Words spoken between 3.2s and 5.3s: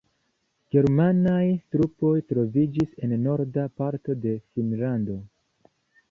norda parto de Finnlando.